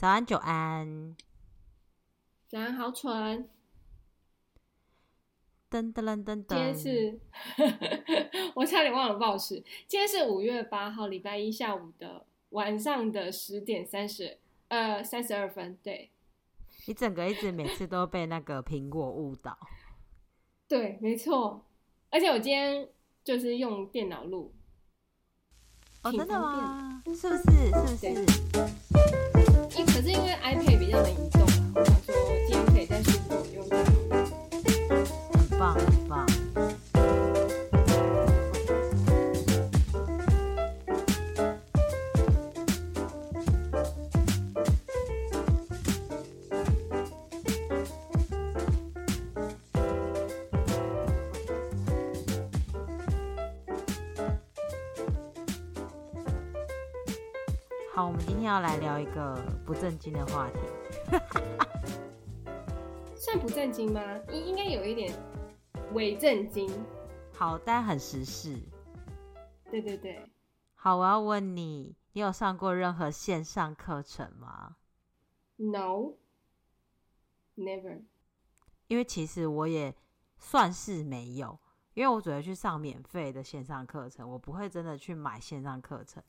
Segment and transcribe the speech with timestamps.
[0.00, 1.14] 早安，久安。
[2.48, 3.46] 早安，好蠢。
[5.70, 6.46] 噔噔噔噔噔。
[6.46, 7.20] 今天是，
[8.56, 9.62] 我差点忘了报时。
[9.86, 15.76] 今天是五月八号，礼拜一下午的晚上的十点三十，呃，三十二分。
[15.82, 16.10] 对。
[16.86, 19.58] 你整个一直每次都被那个苹果误导。
[20.66, 21.66] 对，没错。
[22.08, 22.88] 而且我今天
[23.22, 24.54] 就是用电脑录。
[26.02, 27.02] 哦，真的吗？
[27.04, 27.42] 是不是？
[27.98, 28.79] 是不是？
[29.76, 31.42] 因可是因为 iPad 比较能移动，
[31.74, 32.14] 我想说
[32.48, 33.64] 今天可以在书桌用。
[35.32, 35.76] 很棒，
[58.40, 60.58] 天要来聊一个不正经的话题，
[63.14, 64.00] 算不正经吗？
[64.30, 65.12] 应应该有一点
[65.92, 66.66] 伪正经。
[67.34, 68.58] 好，但很时事。
[69.70, 70.26] 对对对。
[70.74, 74.76] 好，我要问你，你有上过任何线上课程吗
[75.58, 76.14] ？No，never。
[78.88, 79.94] 因为其实我也
[80.38, 81.58] 算是没有，
[81.92, 86.22] 因为我只会去上免费的线上课程，我不会真的去买线上课程。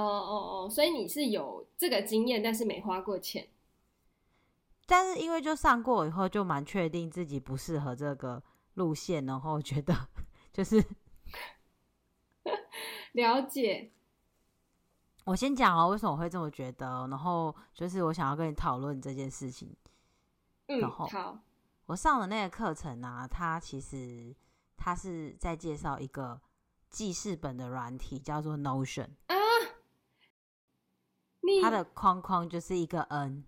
[0.00, 3.48] 哦哦，所以你是有这个经验，但是没花过钱。
[4.86, 8.42] 但是因为就上过以后，就蛮确定自己不适合这个
[8.74, 9.94] 路线，然后觉得
[10.52, 10.84] 就是
[13.12, 13.92] 了解。
[15.24, 19.74] 我先讲哦，为什么我会这么觉得，然后就是我想要跟你讨论这件事情。
[20.66, 21.38] 嗯，然后好。
[21.86, 24.34] 我上的那个课程呢、啊，它其实
[24.76, 26.40] 它是在介绍一个
[26.90, 29.08] 记事本的软体，叫做 Notion。
[29.28, 29.36] 啊
[31.62, 33.44] 它的框框就是一个 N。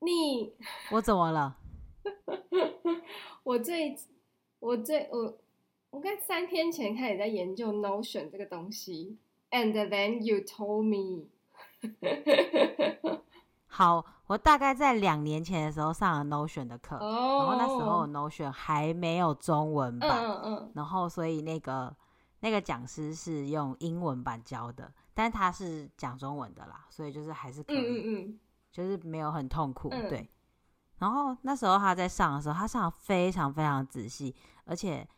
[0.00, 0.54] 你
[0.90, 1.56] 我怎么了？
[3.44, 3.96] 我最
[4.58, 5.38] 我最我
[5.90, 9.18] 我该三天前开始在研究 Notion 这个东西
[9.50, 11.28] ，and then you told me。
[13.66, 21.94] 好，我大概在两年前的时候上了 Notion 的课，哦，然后那时候 Notion 还没有中文版，嗯嗯，然后所以那个
[22.40, 24.92] 那个讲师是用英文版教的。
[25.14, 28.40] 但他是讲中文的啦，所以就是还是可以，嗯嗯嗯，
[28.70, 30.30] 就是没有很痛苦，嗯、对。
[30.98, 34.34] 然后那时候他在上的时候，他上的非常非常仔细，
[34.64, 35.08] 而且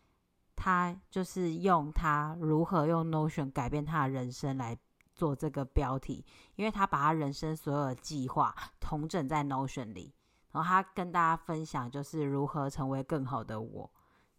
[0.55, 4.79] 他就是用他如何用 Notion 改变他的人生来
[5.13, 6.25] 做这个标题，
[6.55, 10.15] 因为他把他人生所有的计划统整在 Notion 里，
[10.53, 13.91] 然后他跟大家分享就是如何成为更好的我，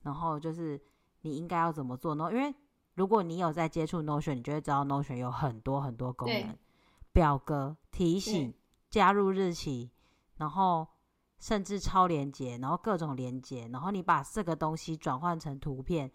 [0.02, 0.82] 然后就是
[1.22, 2.32] 你应该要怎么做呢？
[2.32, 2.56] 因为
[2.96, 6.56] 如果你有在接触 Notion，你就会知道 Notion 有很多很多功能，
[7.12, 8.54] 表格、提醒、
[8.90, 9.90] 加入日期，
[10.38, 10.88] 然后
[11.40, 16.12] 甚至超连接，然后各种连接，然后你把这个东西转换成图片，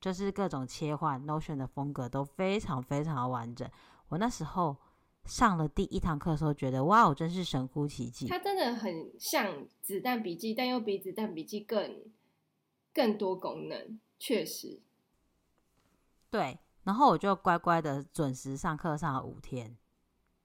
[0.00, 3.68] 就是各种切换 Notion 的风格都非常非常的完整。
[4.08, 4.76] 我那时候
[5.24, 8.28] 上了第一堂课的时候，觉得哇，我真是神乎其技。
[8.28, 12.04] 它真的很像子弹笔记，但又比子弹笔记更
[12.94, 14.80] 更多功能，确实。
[16.32, 19.76] 对，然后我就乖乖的准时上课上了五天。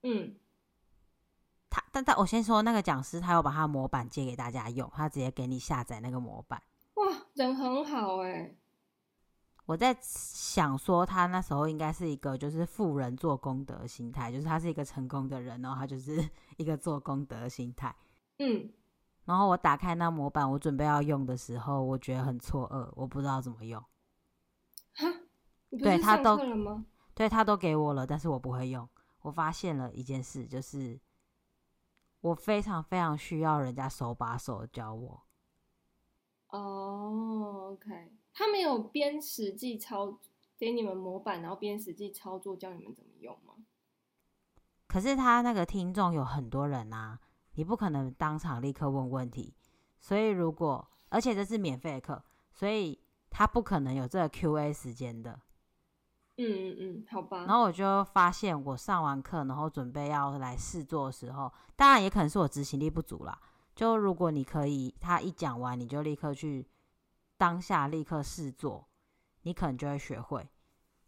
[0.03, 0.35] 嗯，
[1.69, 6.61] 他，但但我先说那个讲师，他有把他模板借给大家用，他直接给你下载那个模板。
[6.95, 7.05] 哇，
[7.35, 8.53] 人很好哎！
[9.65, 17.95] 我在想说，他那时候应该是一个就是富人做功德心态，就是他是一个成功的人，然后他就是 一个做功德心态。
[18.39, 18.69] 嗯，
[19.23, 23.81] 然后我打开那模板，我准备要用的时候，我觉得很错愕，我不知道怎么用。
[25.71, 26.37] 对，他都，
[27.13, 28.87] 对，他都给我了，但是我不会用。
[29.21, 30.99] 我发现了一件事，就是
[32.21, 35.23] 我非常非常需要人家手把手教我。
[36.49, 40.17] 哦，OK，他没有边实际操
[40.57, 43.55] 给你们模板，然后边实际操作教你们怎么用吗？
[44.87, 47.19] 可是他那个听众有很多人啊，
[47.55, 49.53] 你不可能当场立刻问问题，
[49.99, 52.23] 所以如果，而且这是免费的课，
[52.53, 52.97] 所以
[53.29, 55.41] 他不可能有这个 QA 时间的。
[56.37, 57.45] 嗯嗯嗯，好吧。
[57.45, 63.39] 然后我就发现，我上完课，然后准备要来试做的时候，当然也可能是我执行力不足啦。
[63.75, 66.67] 就如果你可以，他一讲完，你就立刻去
[67.37, 68.87] 当下立刻试做，
[69.43, 70.47] 你可能就会学会。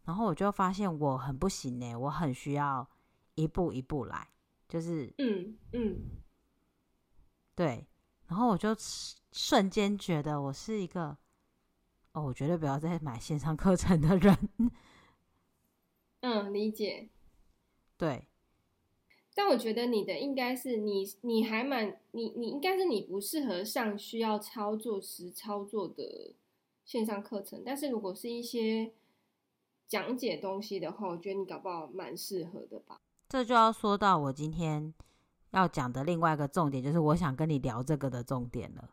[0.04, 2.88] 然后我就发现我很不行呢，我很需要
[3.36, 4.28] 一步一步来，
[4.68, 6.02] 就是嗯嗯，
[7.56, 7.88] 对。
[8.28, 8.76] 然后我就
[9.32, 11.18] 瞬间觉得我是一个，
[12.12, 14.38] 哦，我绝对不要再买线上课程的人。
[16.22, 17.10] 嗯，理解。
[17.98, 18.26] 对，
[19.34, 26.34] 但我觉得你的应该是你，你还蛮你你应该是你不适合上需要操作实操作的
[26.84, 27.62] 线上课程。
[27.66, 28.92] 但是如果是一些
[29.88, 33.00] 讲解东西的话，我觉得你搞不好蛮适合的吧。
[33.30, 34.94] 这就要说到我今天
[35.52, 38.90] 要讲的另外一个重点，就是我想跟你聊这个的重点了。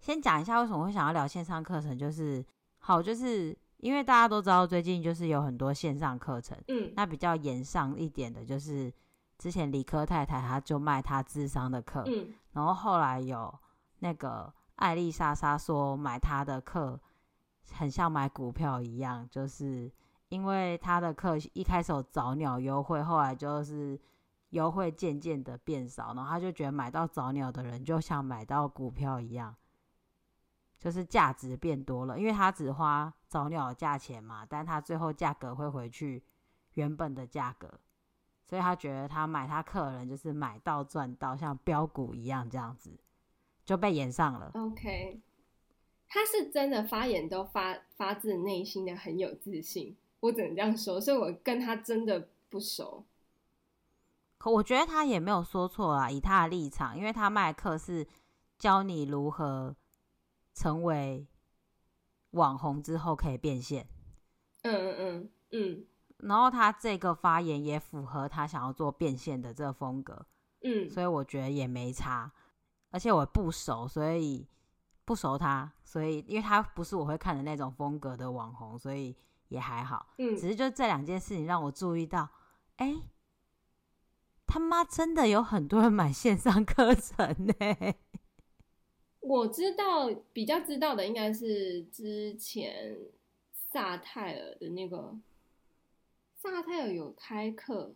[0.00, 2.44] 先讲一下为什么会想要聊线上课程，就是
[2.78, 3.56] 好，就是。
[3.82, 8.92] 因为大家都知道，最近就是有很多线上课程，嗯，那比较严上一点的，就是
[9.38, 13.52] 之前理科太太她就卖她智商的课，嗯，然后后来有
[13.98, 17.00] 那个艾丽莎莎说买她的课
[17.72, 19.90] 很像买股票一样，就是
[20.28, 24.00] 因为她的课一开始有早鸟优惠，后来就是
[24.50, 29.52] 优惠渐渐的变少，然后她就觉得买到早鸟的人就像买到股票一样。
[30.82, 36.20] 就是价值变多了，因为他只花早鸟的价钱嘛，但他最后价格会回去
[36.74, 37.78] 原本的价格，
[38.44, 42.98] 所以他觉得他买他客人就是买到赚到，像标股一样这样子，
[43.64, 44.50] 就被延上了。
[44.54, 45.20] OK，
[46.08, 53.04] 他是真的发言都发发自内心的很有自信，我只能这样说，所以我跟他真的不熟。
[54.36, 58.04] 可我觉得他也没有说错啊，以他的立场，因为他卖课是
[58.58, 59.76] 教你如何。
[60.54, 61.26] 成为
[62.30, 63.86] 网红之后可以变现，
[64.62, 65.86] 嗯嗯嗯嗯，
[66.18, 70.26] 然后他这个发言也符合他想要做变现的这个风格，
[70.62, 72.32] 嗯，所以我觉得也没差，
[72.90, 74.46] 而且我不熟，所以
[75.04, 79.16] 不熟他，所以因为他不是我会看的那种风格的网红，所以
[79.48, 82.28] 也还好，嗯，只是就这两件事情让我注意到，
[82.76, 82.94] 哎，
[84.46, 87.54] 他妈真的有很多人买线上课程呢。
[89.22, 92.98] 我知道比较知道的应该是之前
[93.70, 95.16] 萨泰尔的那个
[96.34, 97.94] 萨泰尔有开课，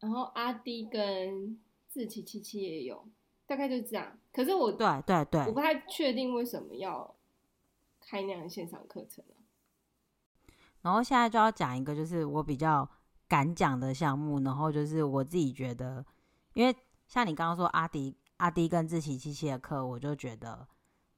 [0.00, 1.56] 然后阿迪跟
[1.88, 3.06] 志奇七七也有，
[3.46, 4.18] 大概就这样。
[4.32, 7.14] 可是我对对对，我不太确定为什么要
[8.00, 9.38] 开那样的线上课程啊。
[10.82, 12.90] 然后现在就要讲一个，就是我比较
[13.28, 16.04] 敢讲的项目，然后就是我自己觉得，
[16.54, 16.76] 因为
[17.06, 18.16] 像你刚刚说阿滴。
[18.38, 20.66] 阿迪跟志祺七七的课，我就觉得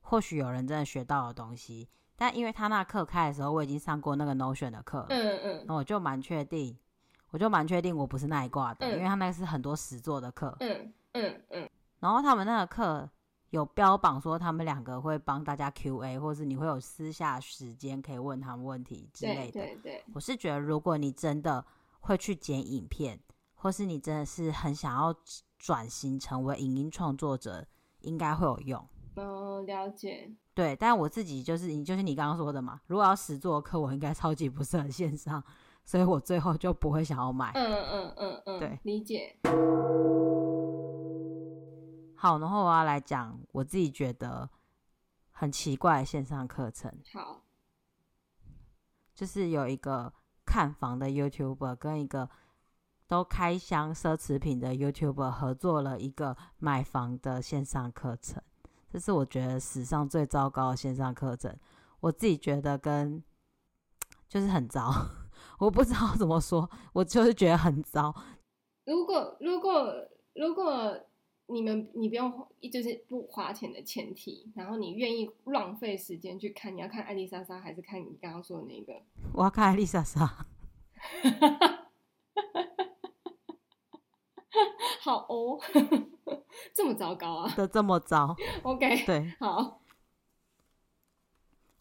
[0.00, 6.76] 或许有人真的学到了东西，但因为他那课开的时候，我已经上过那个 Notion 的课，嗯嗯，那我就蛮确定，
[7.30, 11.70] 我就蛮确定我不是那一挂的，嗯、因为他那个是很多实作的课，嗯嗯嗯，
[12.00, 13.08] 然后他们那个课
[13.50, 21.64] 有标榜说他们两个会帮大家 QA，或是你会有私下时间可以问他们问题之类的，对对对，我是觉得如果你真的
[22.00, 23.18] 会去剪影片，
[23.56, 25.14] 或是你真的是很想要。
[25.58, 27.66] 转型成为影音创作者
[28.02, 28.88] 应该会有用。
[29.14, 30.30] 哦，了解。
[30.52, 32.78] 对，但我自己就是你，就是你刚刚说的嘛。
[32.86, 35.42] 如果要实做课，我应该超级不适合线上，
[35.82, 37.52] 所以我最后就不会想要买。
[37.54, 39.34] 嗯嗯嗯嗯，对，理解。
[42.16, 44.48] 好，然后我要来讲我自己觉得
[45.30, 46.92] 很奇怪的线上课程。
[47.14, 47.40] 好，
[49.14, 50.12] 就是有一个
[50.44, 52.28] 看房的 YouTuber 跟一个。
[53.08, 58.42] 都开箱奢侈品的 YouTuber 合作了一个买房的线上课程，
[58.90, 61.56] 这是我觉得史上最糟糕的线上课程。
[62.00, 63.22] 我自己觉得跟
[64.28, 64.92] 就是很糟，
[65.58, 68.14] 我不知道怎么说，我就是觉得很糟。
[68.84, 71.00] 如果如果如果
[71.46, 79.00] 你们你不用就是不花钱的前提，然后你愿意浪费时间去看，你要看艾丽莎莎还是看你刚刚说的那个？
[79.32, 80.46] 我要看艾丽莎莎。
[85.06, 85.56] 好哦，
[86.74, 87.54] 这么糟糕啊？
[87.54, 88.34] 的这么糟
[88.64, 89.80] ？OK，对，好。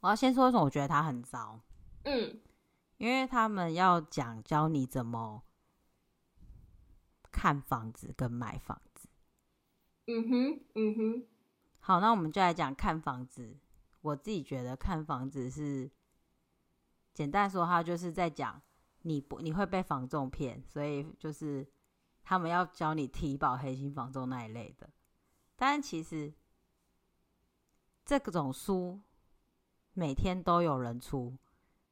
[0.01, 1.59] 我要先说一说，我觉得他很糟。
[2.03, 2.39] 嗯，
[2.97, 5.41] 因为他们要讲教你怎么
[7.31, 9.09] 看房子跟买房子。
[10.05, 11.27] 嗯哼，嗯哼。
[11.79, 13.57] 好，那我们就来讲看房子。
[14.01, 15.89] 我自己觉得看房子是
[17.11, 18.61] 简单说，他就是在讲
[19.01, 21.67] 你不你会被房仲骗，所以就是。
[22.27, 24.89] 他们要教你提保黑心房仲那一类的，
[25.55, 26.33] 但其实
[28.03, 28.99] 这种书
[29.93, 31.37] 每天都有人出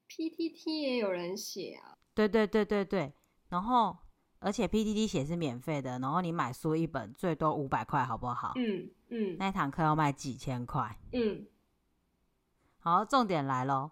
[0.09, 1.99] ，PTT 也有人写啊。
[2.15, 3.13] 对对对对对，
[3.49, 3.95] 然后
[4.39, 8.53] 而且 PTT 写是免费的，然后你买书一本最多五百块，好不好？
[8.55, 10.99] 嗯嗯，那堂课要卖几千块。
[11.11, 11.45] 嗯，
[12.79, 13.91] 好，重点来咯，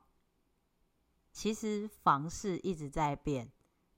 [1.32, 3.52] 其实房市一直在变。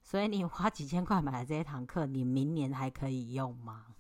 [0.03, 3.95] 所以你花几千块买了这一堂课，你明年还可以用吗？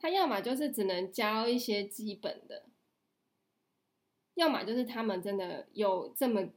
[0.00, 2.66] 他要么就是只能教一些基本的，
[4.34, 6.48] 要么就是他们真的有这么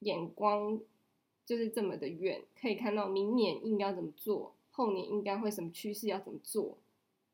[0.00, 0.80] 眼光
[1.44, 6.78] 就是这么的远，可以看到明年应该要怎么做，后年应该会什么趋势要怎么做，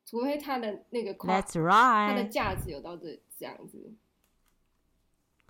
[0.05, 3.93] 除非他的那个 That's right，他的价值有到这这样子。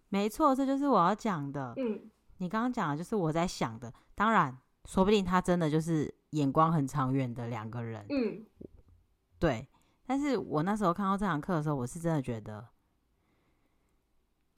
[0.09, 1.73] 没错，这就是我要讲的。
[1.77, 2.11] 嗯，
[2.43, 3.91] 你刚刚讲的就是我在想的。
[4.13, 8.05] 当然，说不定他真的就是眼光很长远的两个人。
[8.09, 8.45] 嗯，
[9.39, 9.67] 对。
[10.05, 12.67] 但是我那时候看到这堂课的时候，我是真的觉得。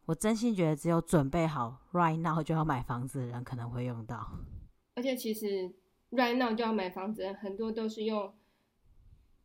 [0.07, 4.39] 我真心觉得，只有准备好 right now 就要买房子的人可能会用到。
[4.95, 5.71] 而且其实
[6.11, 8.33] right now 就要买房子的人，很多都是用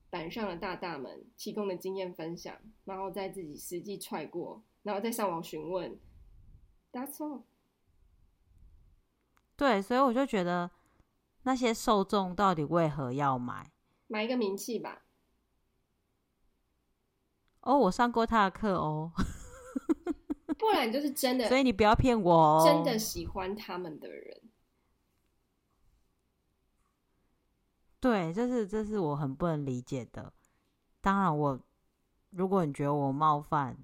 [0.08, 5.98] 板上的大大们提供的经验分享，然后再自己实际踹过，然后再上网询问。
[6.92, 7.42] That's all。
[9.60, 10.70] 对，所以我就觉得
[11.42, 13.70] 那些受众到底为何要买？
[14.06, 15.02] 买一个名气吧。
[17.60, 19.12] 哦，我上过他的课哦。
[20.58, 22.64] 不然就是真的，所以你不要骗我哦。
[22.64, 24.40] 真的喜欢他们的人，
[28.00, 30.32] 对，这是这是我很不能理解的。
[31.02, 31.60] 当然我，我
[32.30, 33.76] 如果你觉得我冒犯，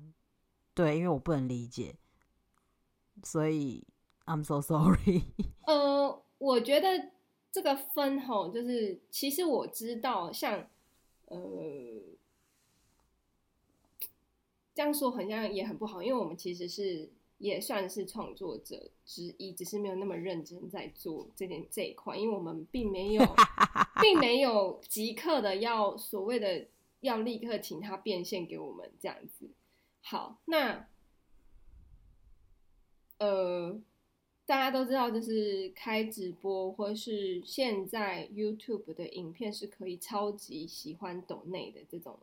[0.72, 1.98] 对，因为我不能理解，
[3.22, 3.86] 所以
[4.26, 5.24] I'm so sorry。
[5.66, 7.10] 呃，我觉得
[7.50, 10.68] 这个分吼，就是其实我知道，像
[11.26, 11.38] 呃。
[14.74, 23.24] 这样说好像也很不好，因为我们其实是也算是创作者之一，只是没有那么认真在做这点这一块，因为我们并没有，
[24.02, 26.66] 并没有即刻的要所谓的
[27.00, 29.48] 要立刻请他变现给我们这样子。
[30.02, 30.86] 好，那
[33.16, 33.80] 呃，
[34.46, 42.18] 大家都知道，就是开直播或是现在 YouTube 的影片是可以超级喜欢抖内的这种。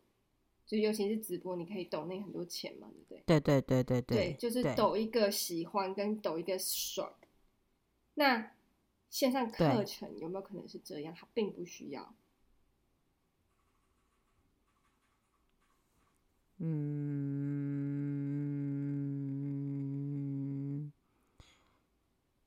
[0.66, 3.22] 就尤其是直播，你可以抖内很多钱嘛，对不对？
[3.26, 7.14] 对对对对对，对，就是抖一个喜欢跟抖一个爽。
[8.14, 8.54] 那
[9.10, 11.14] 线上课程有没有可能是这样？
[11.14, 12.16] 它并不需要。
[16.60, 17.73] 嗯，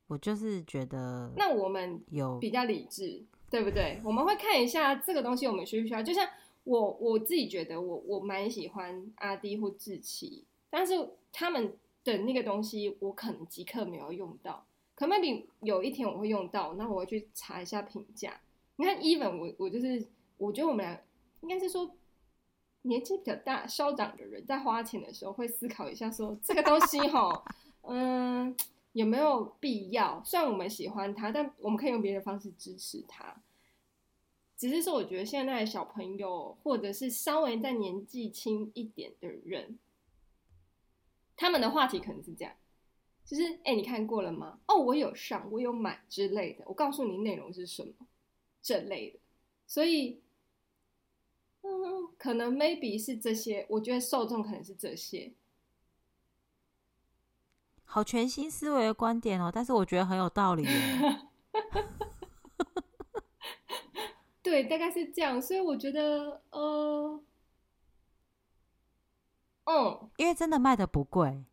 [0.07, 4.01] 我就是觉得，那我们有比较理智，对不对？
[4.03, 6.27] 我们会看一下这个东西我们需不需要，就像。
[6.69, 10.93] 我我自己觉得我，我我蛮喜欢阿迪或志奇，但是
[11.31, 11.73] 他们
[12.03, 18.41] 的那个东西，我可能即刻没有用到，可能 maybe 有一天我会用到，那我会去查一下评价。
[18.75, 21.01] 你看，even 我我就是，我觉得我们俩
[21.39, 21.89] 应该是说
[22.81, 27.45] 年纪比较大、稍长的人，在花钱的时候会思考一下说，说这个东西哈，
[27.87, 28.53] 嗯，
[28.97, 30.23] 有没有必要？
[30.25, 33.39] 虽然我们喜欢它，但我们可以用别的方式支持它。
[34.57, 39.77] 只是说，我觉得现在的小朋友，或者是稍微在年纪轻一点的人，
[41.35, 42.55] 他们的话题可能是这样，
[43.23, 44.59] 就是哎、你看过了吗？
[44.67, 46.63] 哦，我有上，我有买之类的。
[46.65, 47.93] 我告诉你内容是什么，
[48.63, 49.19] 这类的。
[49.67, 50.19] 所以，
[51.61, 53.67] 嗯，可能 maybe 是这些。
[53.69, 55.31] 我觉得受众可能是这些。
[57.89, 60.67] 好全新思维的观点哦，但是我觉得很有道理。
[64.43, 67.23] 对，大概是这样，所以我觉得，呃，
[69.65, 71.43] 嗯，因为真的卖的不贵，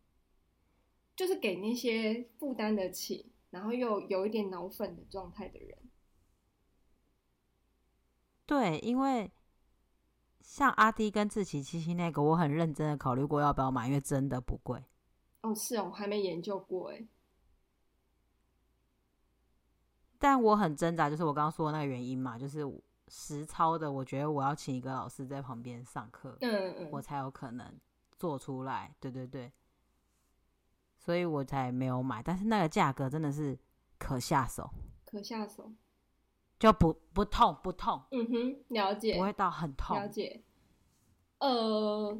[1.15, 5.77] 就是给那些负担得起，然后又有一点脑粉的状态的人。
[8.45, 9.31] 对，因为
[10.39, 14.83] 像阿迪跟志奇七七那个，我很认真的考虑过要不要买，因为真的不贵。
[15.45, 17.05] 哦，是哦，我还没研究过哎。
[20.17, 22.61] 但我很挣扎，就是我刚刚说的那个原因嘛，就是
[23.09, 27.79] 实操的，我觉得我要请一个老师在旁边上课，嗯嗯，我才有可能
[28.17, 29.51] 做出来，对对对，
[30.97, 32.23] 所以我才没有买。
[32.23, 33.57] 但是那个价格真的是
[33.99, 34.67] 可下手，
[35.05, 35.71] 可下手，
[36.57, 40.41] 就不不痛不痛，嗯哼，了解，不会到很痛，了解。
[41.37, 42.19] 呃，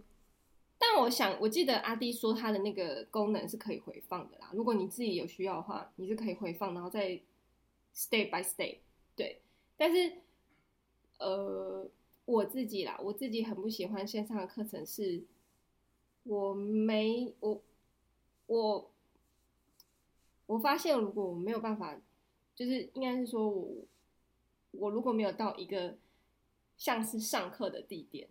[0.77, 7.21] 但我想，我记得阿弟说他的那个功能是可以回放的啦，如果你自己有需要的话，你是可以回放，然后再。
[7.97, 8.79] Step by step，
[9.15, 9.39] 对，
[9.77, 10.17] 但是，
[11.17, 11.89] 呃，
[12.25, 15.23] 我自己啦，我自己很不喜欢线上的课程，是
[16.23, 17.61] 我没我
[18.47, 18.91] 我
[20.45, 21.97] 我发现，如果我没有办法，
[22.53, 23.85] 就是应该是说我
[24.71, 25.97] 我如果没有到一个
[26.75, 28.27] 像是上课的地点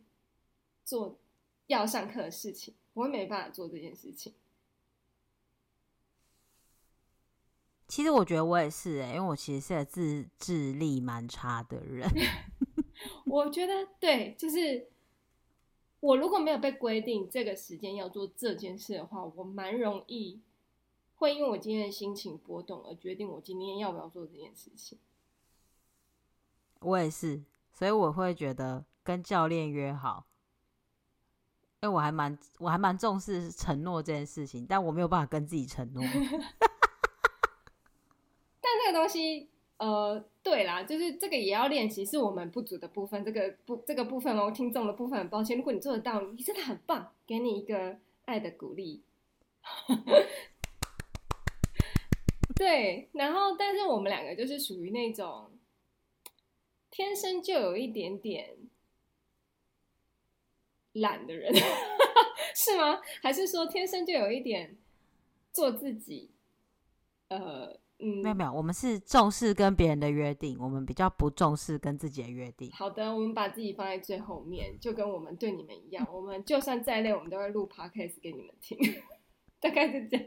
[0.84, 1.18] 做
[1.66, 4.34] 要上课的事情，我会没办法做这件事情。
[7.86, 12.08] 其实我觉得我也是哎、欸，因为我其实是个自制力蛮差的人。
[13.26, 14.88] 我觉得对，就是
[16.00, 20.40] 我如果没有被规定这个时间要做这件事的话，我蛮容易
[21.16, 24.98] 会因为我今天的心情波动而决定我今天要不要做这件事情。
[26.80, 27.42] 我也是，
[27.72, 30.26] 所以我会觉得跟教练约好，
[31.84, 36.02] 因为我还蛮我还蛮重视承诺这件事情，但我没有办法跟自己承诺。
[38.62, 43.22] 但这个东西，呃，对啦，就是这个也要练习，是我们不足的部分。
[43.22, 49.02] 这个不这个部分哦，听众的部分抱歉，如果你做得到，你真的很棒，给你一个爱的鼓励。
[52.56, 55.50] 对，然后但是我们两个就是属于那种。
[56.90, 58.56] 天生就有一点点
[60.94, 61.52] 懒的人，
[62.54, 63.00] 是吗？
[63.22, 64.76] 还是说天生就有一点
[65.52, 66.30] 做自己？
[67.28, 72.70] 呃，嗯，没有没有，我们是重视跟别人的约定，我们比较不重视跟自己的约定。
[72.72, 78.78] 好的，我们把自己放在最后面，就跟我们对你们一样，我们就算再累，我们都会录 podcast 给你们听，
[79.60, 80.26] 大概是这样，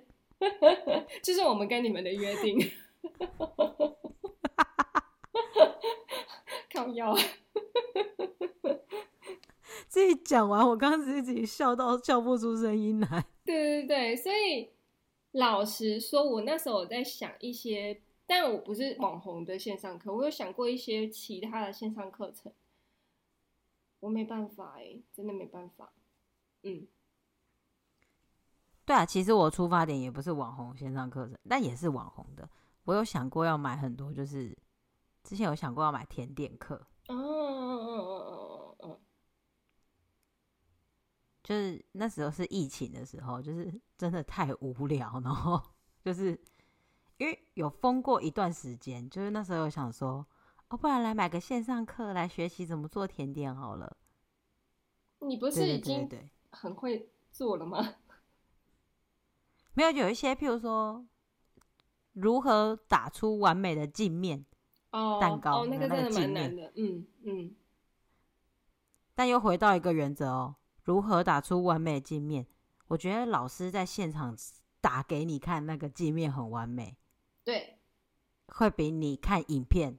[1.23, 2.59] 就是我们跟你们的约定。
[6.73, 7.15] 靠腰，
[9.87, 13.25] 自己讲完，我刚刚自己笑到笑不出声音来。
[13.43, 14.69] 对对对，所以
[15.31, 22.51] 老实说，我那时候我在想一些，但我不是网红的线上课，我有想过一些其他的线上课程，
[23.99, 25.93] 我没办法哎、欸，真的没办法。
[26.63, 26.87] 嗯，
[28.85, 32.49] 对啊，其实我出发点也不是网红线上课程，但也是网红的。
[32.85, 34.57] 我有想过要买很多，就是。
[35.23, 38.99] 之前有想过要买甜点课，哦哦哦哦哦，
[41.47, 45.61] 就是那时候是疫情的时候，就是真的太无聊，然后
[46.03, 46.37] 就是
[47.15, 50.27] 因为有封过一段时间，就是那时候有想说，
[50.67, 53.95] 哦，不然来买个线上课来学习怎么做甜点好了。
[55.19, 56.09] 你不是已经
[56.51, 57.77] 很会做了吗？
[57.77, 58.15] 对对对对。
[59.73, 61.07] 没有，有一些譬如说
[62.11, 64.45] 如何打出完美的镜面。
[64.91, 67.55] 哦，蛋糕哦，那个真的蛮难的，嗯嗯。
[69.15, 70.55] 但又回到一个原则哦，
[70.87, 72.47] 如何打出完美镜面？
[72.87, 74.33] 我觉得老师在现场
[74.79, 76.95] 打给你看，那个镜面很完美，
[77.43, 77.77] 对，
[78.47, 79.97] 会比你看影片，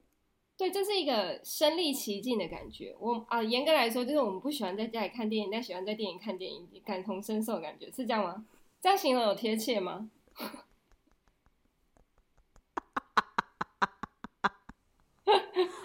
[0.56, 2.96] 对，这是一个身临其境的感觉。
[2.98, 8.46] 我啊，严格来说，就是我们不喜欢在家里看电影，但喜欢在电影看电影，感同身受的感觉，是这样吗？
[8.80, 10.10] 这样形容有贴切吗？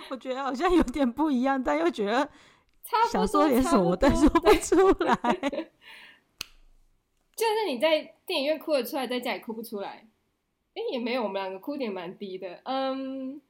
[0.10, 2.30] 我觉得好像有点不一样，但又觉得
[3.12, 5.16] 想说点什么，但说不出来。
[7.36, 10.08] 就是你在电影院哭得出来，在家里哭不出来。
[10.76, 12.62] 哎，也没有，我们两个哭点蛮低的。
[12.64, 13.42] 嗯，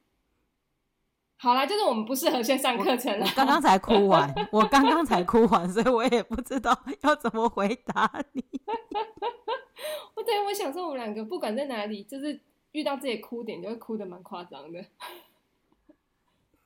[1.38, 3.26] 好啦，就是我们不适合线上课程了。
[3.36, 8.44] 刚刚才哭完， 我刚刚才哭完，所以我也不知道要怎么回答你。
[10.16, 12.40] 我对我想说，我们两个不管在哪里，就是
[12.72, 14.86] 遇到这些哭点，就会哭得蛮夸张的。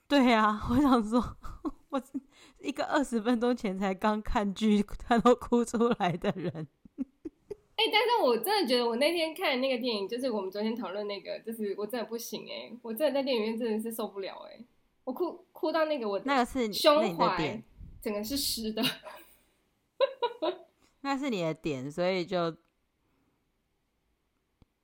[0.08, 1.36] 对呀、啊，我想说，
[1.89, 2.06] 我是
[2.67, 6.51] 一个二十分钟前才刚看剧，他都哭出来的人。
[7.77, 14.65] 哎、欸，但是我真的觉得，我那天看那个电影，就是我们昨天讨论那个，就是我真的不行哎、欸，我真的在电影院真的是受不了哎、欸，
[15.06, 17.63] 我哭哭到那个我那个是胸怀
[18.01, 18.84] 整个是湿的，
[21.01, 22.53] 那是你的点，所以就。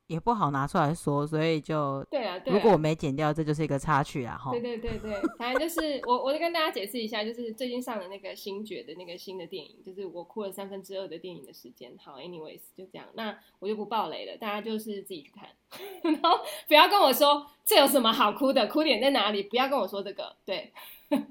[0.07, 2.37] 也不好拿出来说，所以就对啊。
[2.45, 4.37] 如果我没剪掉，这就是一个插曲啊。
[4.37, 4.51] 哈。
[4.51, 11.95] 对对对对，反正就是我，我就跟大家解释一下，就是最近上的那个星爵的那个新的电影，就是我哭了三分之二的电影的时间。
[11.97, 15.47] 好，anyways，就这样，那我就不爆雷了，大家就是自己去看，
[16.03, 16.37] 然后
[16.67, 19.43] 不要跟我说这有什么好哭的，哭点在哪里？
[19.43, 20.73] 不要跟我说这个，对，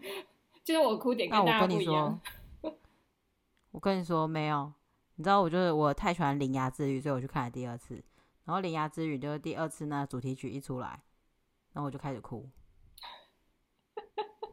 [0.64, 2.20] 就是我哭点跟大家不一样。
[3.72, 4.72] 我跟你说没有，
[5.16, 8.02] 你知道，我就是我太喜欢《铃芽之旅》，所以我去看了第二次。
[8.44, 11.00] 然后《铃芽之旅》就是第二次那主题曲一出来，
[11.72, 12.50] 然后我就开始哭。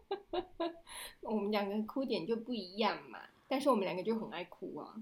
[1.22, 4.96] 我们两个哭点就不一样嘛，但是我们两个就很爱哭啊。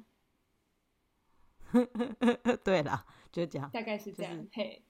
[2.63, 4.36] 对啦，就这样，大概是这样。
[4.38, 4.86] 就是、嘿，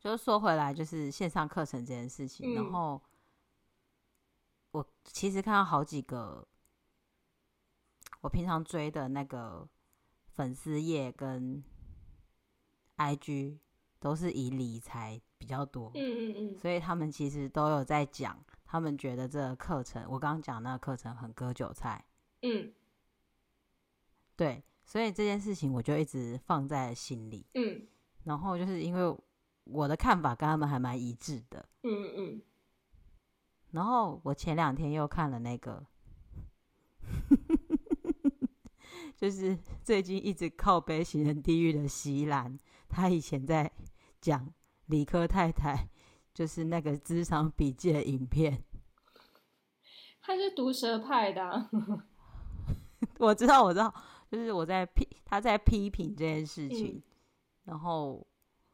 [0.00, 3.02] 就是说回来，就是线上课程这件事情，嗯、然后
[4.70, 6.48] 我其实看到好几个。
[8.20, 9.68] 我平常追的那个
[10.28, 11.62] 粉丝页跟
[12.96, 13.58] IG
[14.00, 22.04] 都是以理财比较多，嗯嗯嗯，所以他们其实都有在讲，他们觉得这个课程，我刚刚讲那个课程很割韭菜，
[22.42, 22.72] 嗯，
[24.34, 27.86] 对，所以这件事情我就一直放在心里，嗯，
[28.24, 29.16] 然后就是因为
[29.64, 32.42] 我的看法跟他们还蛮一致的，嗯嗯嗯，
[33.70, 35.86] 然后我前两天又看了那个。
[39.16, 43.70] 就是 最近一直靠背行人地狱的席兰，他以前在
[44.20, 44.52] 讲
[44.86, 45.88] 理科太太，
[46.34, 48.62] 就是那个咨商笔记的影片。
[50.20, 51.70] 他是毒舌派的、啊，
[53.18, 53.94] 我知道，我知道，
[54.28, 57.02] 就是我在批他在批评这件事情，嗯、
[57.64, 58.26] 然后，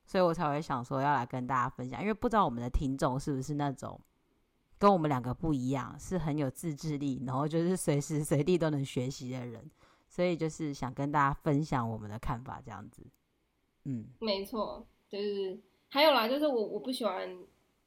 [0.07, 4.01] 所以我才会想说要来跟大家分享，因为不知道我们的听众是不是那种
[4.79, 9.71] 跟我们两个不一样，是很有自制力，然后就是随时随地都能学习的人，
[10.13, 13.03] 所以就是想跟大家分享我们的看法，这样子。
[13.85, 17.35] 嗯，没错，就是还有啦，就是我我不喜欢，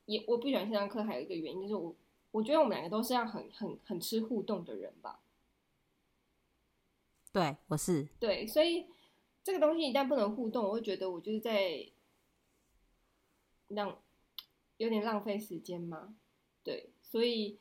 [0.08, 1.96] 也我不喜欢线上课，还有一个原因就是我。
[2.32, 5.22] 我觉得我们两个都是要很很很吃互动的人吧？
[7.32, 8.06] 对，我是。
[8.20, 8.88] 对，所以
[9.42, 11.88] 这个东西一旦不能互动，我会觉得我就是在
[13.70, 13.98] 让
[14.76, 16.18] 有点浪费时间嘛。
[16.62, 17.58] 对，所以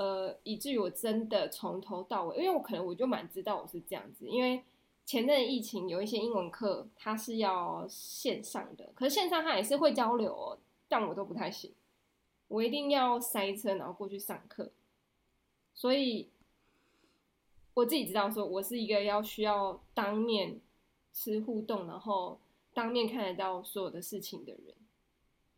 [0.00, 4.64] 呃，以至于我真的从头到尾，因为我可能我就蛮知道我是这样子，因为
[5.04, 10.58] 前阵疫情有一些英文课，它是要线上的，可是线上它也是会交流哦，
[10.88, 11.74] 但我都不太行。
[12.48, 14.70] 我一定要塞车，然后过去上课，
[15.74, 16.30] 所以
[17.74, 20.58] 我自己知道，说我是一个要需要当面
[21.12, 22.40] 吃互动，然后
[22.72, 24.74] 当面看得到所有的事情的人。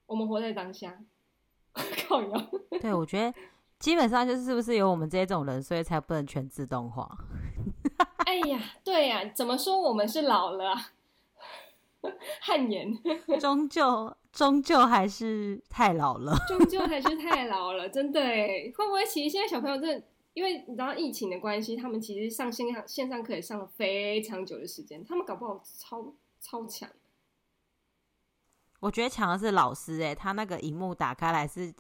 [0.07, 1.01] 我们活在当下，
[1.73, 2.51] 靠腰。
[2.81, 3.33] 对，我觉得
[3.83, 7.19] 基本上就是是不是有我们这种人，所以才不能全自动化。
[8.25, 10.93] 哎呀，对呀，怎么说我们是老了啊？
[12.41, 12.97] 汗颜，
[13.41, 14.17] 终究。
[14.33, 26.89] 终究还是太老了， 终究还是太老了，真的哎，会不会其实现在小朋友真的，因为你知道疫情的关系，他们其实上线上线上课也上了非常久的时间，他们搞不好超超强。
[28.81, 31.71] 我觉得强的是老师哎，他那个荧幕打开来是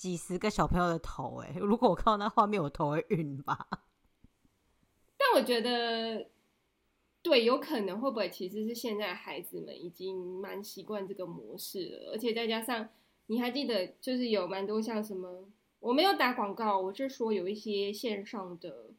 [0.00, 3.68] 几十个小朋友的头哎，如果我看到那画面，我头会晕吧。
[5.18, 6.26] 但我觉得。
[7.22, 12.88] 对，有可能会不会其实是现在孩子们已经蛮习惯这个模式了，而且再加上
[13.26, 15.46] 你还记得，就是有蛮多像什么，
[15.80, 18.94] 我没有打广告，我是说有一些线上的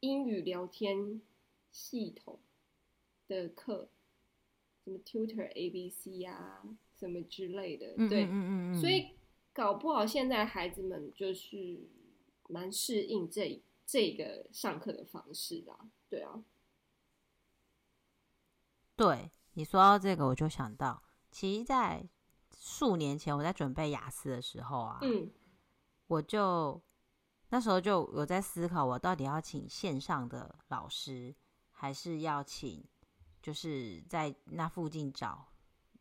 [0.00, 1.20] 英语聊天
[1.70, 2.38] 系统
[3.28, 3.90] 的课，
[4.82, 6.62] 什么 Tutor ABC 啊，
[6.98, 9.10] 什么之类的，对，嗯嗯嗯，所以
[9.56, 11.88] 搞不好现在孩子们就是
[12.46, 15.74] 蛮适应这这个上课的方式的，
[16.10, 16.44] 对啊。
[18.94, 22.06] 对，你说到这个，我就想到，其实，在
[22.54, 25.30] 数年前我在准备雅思的时候啊，嗯，
[26.06, 26.78] 我就
[27.48, 31.34] 那时候就有在思考，我到底要请线上的老师，
[31.70, 32.84] 还是要请
[33.40, 35.48] 就是在那附近找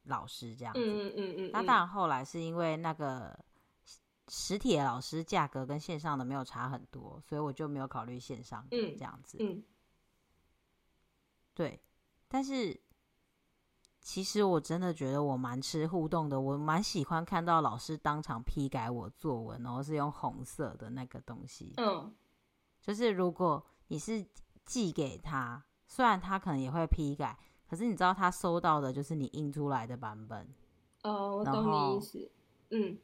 [0.03, 0.79] 老师这样子。
[0.81, 1.51] 嗯嗯嗯。
[1.53, 3.44] 那当然，后来是因为那个
[4.27, 9.37] 实体的老师价格跟线上的没有差很多，所以我就没有考虑线上的这样子。
[9.39, 9.63] 嗯。
[11.53, 11.81] 对，
[12.27, 12.79] 但是。
[14.07, 21.73] 其实我真的觉得我蛮吃互动的，我蛮喜欢看到老师当场批改我作文，然后是用红色的那个东西。
[21.77, 22.13] 嗯，
[22.79, 24.23] 就是如果你是
[24.63, 27.35] 寄给他，虽然他可能也会批改，
[27.67, 30.53] 可是你知道他收到的就是你印出来的版本。
[31.01, 32.31] 哦，我懂你意思。
[32.69, 32.99] 嗯，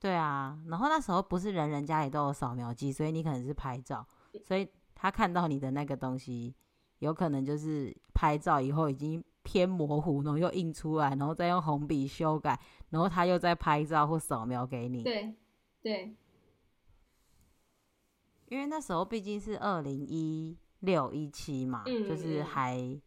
[0.00, 0.58] 对啊。
[0.66, 4.04] 然后那时候不是人人家里都有扫描机，所以你可能是拍照，
[4.42, 6.52] 所以他看到你的那个东西，
[6.98, 9.22] 有可能就是拍照以后已经。
[9.42, 12.60] 偏模糊，然后又印出来，然后再用红笔修改，
[12.90, 15.02] 然后他又再拍照或扫描给你。
[15.02, 15.34] 对，
[15.80, 16.14] 对，
[18.48, 23.00] 因为那时候毕竟是二零一六一七嘛，嗯，就是还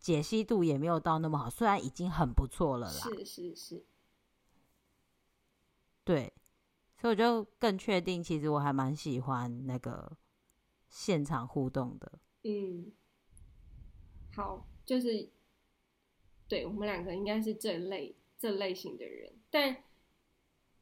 [0.00, 2.92] 解析度也没有到那么好，虽然已经很不错了啦。
[2.92, 3.84] 是是是，
[6.04, 6.32] 对，
[6.98, 10.16] 所以我就更确定，其实我还蛮喜欢那个
[10.88, 12.12] 现场互动的。
[12.44, 12.92] 嗯，
[14.34, 15.28] 好，就是。
[16.46, 19.74] 对，我们两个应该是这类这类型的人，但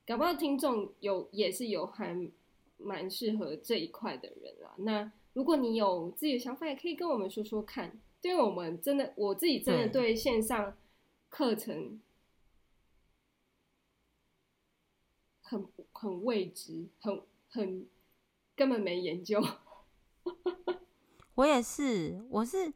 [0.05, 2.31] 搞不好听众有也是有还
[2.79, 4.75] 蛮适合这一块的人啦。
[4.79, 8.01] 那如果你有自己的想法，也可以跟我们说说看。
[8.21, 10.77] 对我们真的，我自己真的对线上
[11.29, 12.01] 课程
[15.93, 17.89] 很很未知，很很
[18.57, 19.41] 根本没研究。
[21.37, 22.73] 我也是，我是。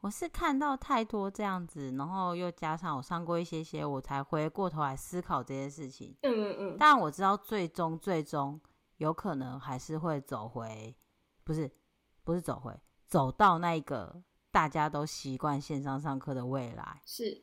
[0.00, 6.16] 我是看到太多这样子，然后又加上我上过一些些，我才回过头来思考这件事情。
[6.22, 6.76] 嗯嗯嗯。
[6.78, 8.60] 但我知道最终最终
[8.98, 10.94] 有可能还是会走回，
[11.42, 11.68] 不是
[12.22, 12.72] 不是走回，
[13.08, 17.02] 走到那个大家都习惯线上上课的未来。
[17.04, 17.42] 是。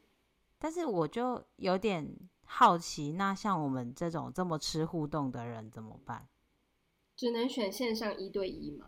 [0.57, 6.27] 但是我就有点好奇，那像我们这种这么吃互动的人怎么办？
[7.15, 8.87] 只能选线上一对一吗？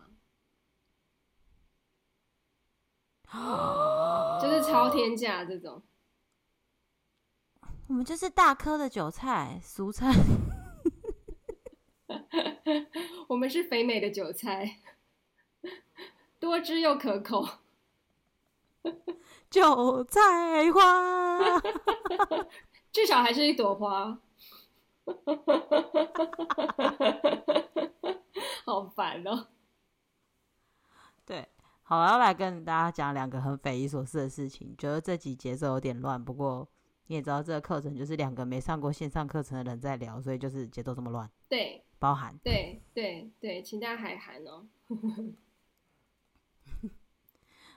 [4.40, 5.82] 就是超天价这种。
[7.88, 10.10] 我们就是大颗的韭菜，俗称。
[13.28, 14.78] 我们是肥美的韭菜，
[16.38, 17.46] 多汁又可口。
[19.50, 21.58] 韭菜花，
[22.92, 24.20] 至少还是一朵花。
[28.64, 29.48] 好烦哦。
[31.24, 31.48] 对，
[31.82, 34.74] 好，我要来跟大家讲两个很匪夷所思的事情。
[34.76, 36.68] 觉得这集节奏有点乱，不过。
[37.10, 41.30] 你也知道这个课程就是两个没上过线上课程的人在聊，所以就是节奏这么乱。
[41.48, 42.38] 对，包含。
[42.44, 44.68] 对对对，请大家海涵哦。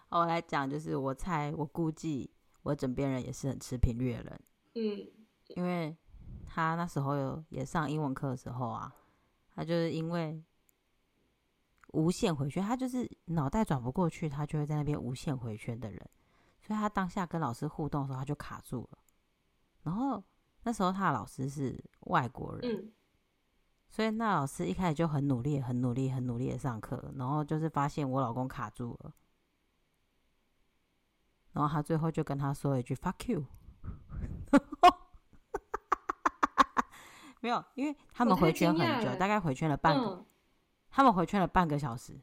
[0.09, 2.29] 好，我来讲，就是我猜，我估计
[2.61, 4.41] 我枕边人也是很吃频率的人。
[4.73, 5.11] 嗯，
[5.55, 5.95] 因为
[6.45, 8.93] 他那时候有也上英文课的时候啊，
[9.53, 10.43] 他就是因为
[11.93, 15.99] 无限回圈，他就是脑袋转不过去，他就会在那边无限回圈的人，
[16.61, 18.99] 所以他当下跟老师互动的时候，他就卡住了。
[19.83, 20.23] 然后
[20.63, 22.93] 那时候他的老师是外国人，嗯，
[23.89, 29.13] 所以那老师一开始就很努力、很努力、很努力的上课，然后就是发现我老公卡住了，
[31.51, 33.45] 然后他最后就跟他说了一句 “fuck you”，
[37.41, 40.25] 没有，因为他们回圈很久，大概回圈了半个，嗯、
[40.89, 42.19] 他们回圈了半个小时，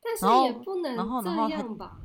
[0.00, 1.98] 但是也不能这样吧？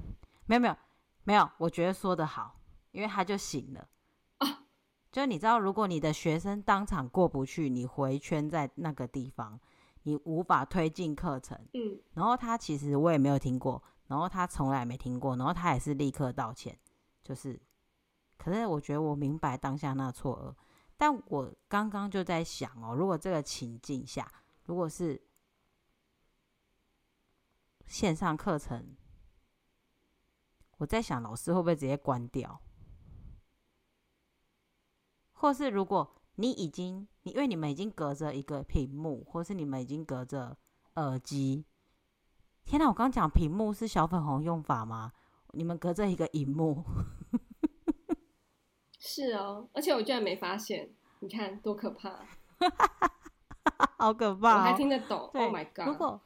[0.46, 0.76] 没有没有
[1.24, 2.60] 没有，我觉得说的好。
[2.92, 3.90] 因为他就醒了
[4.38, 4.64] 啊，
[5.12, 9.60] 就你知道，如果你的学生当场过不去，你回圈在那个地方，
[10.04, 11.60] 你无法推进课程。
[11.74, 16.80] 嗯，然后他其实我也没有听过，然后他从来没听过，然后他也是立刻道歉，
[17.26, 17.60] 就是，
[18.38, 20.56] 可是我觉得我明白当下那错愕，
[20.96, 24.32] 但我刚刚就在想哦，如果这个情境下，
[24.66, 25.20] 如果是
[27.88, 28.96] 线上课程，
[30.78, 32.62] 我在想老师会不会直接关掉？
[35.34, 40.56] 或是如果你已经你因为你们已经隔着一个屏幕，或是你们已经隔着
[40.94, 41.66] 耳机，
[42.66, 42.88] 天哪！
[42.88, 45.12] 我刚讲屏幕是小粉红用法吗？
[45.56, 46.84] 你们隔着一个荧幕，
[49.00, 50.90] 是哦，而且我居然没发现，
[51.20, 52.26] 你看多可怕，
[53.98, 55.30] 好可怕哦，我还听得懂。
[55.32, 55.88] 对 Oh my god！
[55.88, 56.22] 如果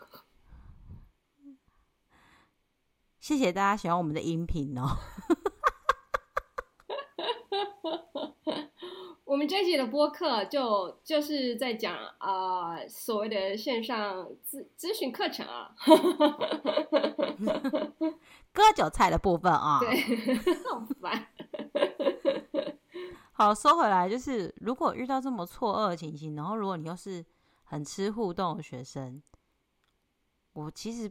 [3.19, 4.97] 谢谢大家喜欢我们的音频哦。
[9.29, 15.71] 我们这一集的播客就就是在讲啊、呃，所谓的线上咨咨询课程啊，
[18.51, 20.33] 割韭菜的部分啊，对，
[20.67, 21.27] 好烦。
[23.31, 27.23] 好，说回来，就是如果遇到这么错愕的情形，然后如果你又是
[27.65, 29.21] 很吃互动的学生，
[30.53, 31.07] 我其实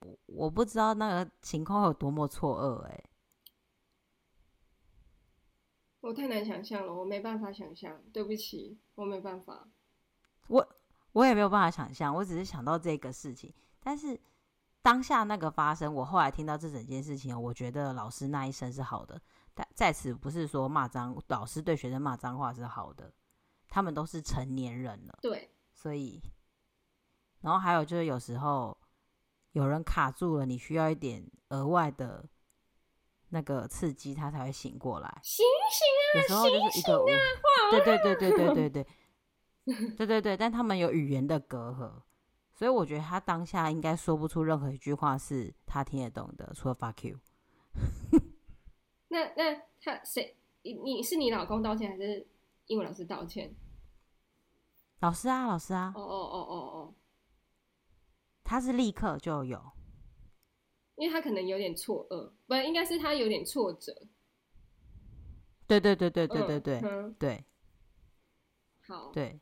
[0.00, 3.04] 我我不知道那个情况有多么错愕，哎。
[6.04, 9.66] 我太难想象了，我没办法想象，对不起，我没办法。
[10.48, 10.76] 我
[11.12, 13.50] 我也没有办法想象，我只是想到这个事情。
[13.80, 14.20] 但是
[14.82, 19.18] 当下那个发生，我后来听到这整件事情，我觉得老师那一声是好的。
[19.54, 23.10] 但在此不是说骂脏，老师对学生骂脏话是好的，
[23.70, 25.18] 他们都是成年人了。
[25.22, 26.20] 对，所以，
[27.40, 28.76] 然后还有就是有时候
[29.52, 32.28] 有人卡住了，你需要一点额外的。
[33.34, 36.22] 那个刺激他才会醒过来，醒醒啊！
[36.22, 38.86] 有时候就是一个，醒醒啊、对对对对对对对，
[39.96, 42.02] 对对 对，但他们有语言的隔阂，
[42.54, 47.18] 所以我觉得他当下应该说不出任何一句话是他听得懂的，除了 fuck you。
[49.08, 50.36] 那那他谁？
[50.62, 52.26] 你是你老公道歉还是
[52.66, 53.52] 英文老师道歉？
[55.00, 55.92] 老师啊，老师啊！
[55.94, 56.94] 哦哦哦哦哦，
[58.44, 59.73] 他是立刻就有。
[60.96, 63.92] 因为他可能有点错愕，不，应该是他有点挫折。
[65.66, 67.44] 对对对对对对对、嗯、对。
[68.86, 69.10] 好。
[69.12, 69.40] 对。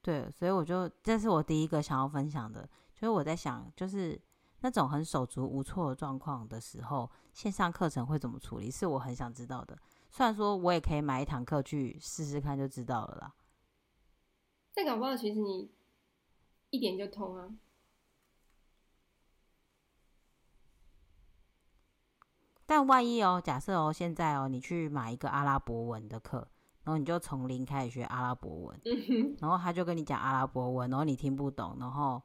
[0.00, 4.18] 对，所以我就这是我第一个想要分享的，就是我在想，就是
[4.60, 9.78] 那种很手足无措的状况的时候，线上课程会怎么处理，是我很想知道的。
[10.08, 13.34] 虽然说我也可以买一堂课去试试看就知道了啦。
[14.72, 15.70] 但搞不好其实你
[16.70, 17.50] 一点就通啊。
[22.68, 26.46] 但万一哦，假设哦，现在哦，你去买一个阿拉伯文的课，
[26.84, 32.20] 然后你就从零开始学阿拉伯文，嗯、然后他就跟你讲阿拉伯文，然后你听不懂，然后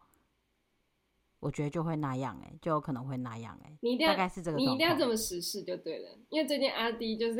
[1.39, 7.39] 我觉得就会那样哎，就有可能会那样哎，你一定要大概是这个，你一定要这么实事就对了，因为最近阿迪就是，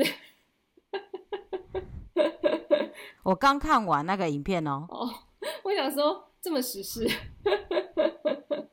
[3.24, 5.10] 我刚看完那个影片哦，哦，
[5.64, 7.06] 我想说这么实事。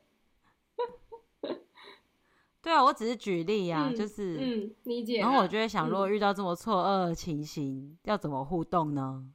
[2.61, 5.19] 对啊，我只是举例、啊嗯，就是嗯，理解。
[5.19, 9.25] 然后我就会想，如果遇到这么错愕的情形、嗯，要怎么互动呢？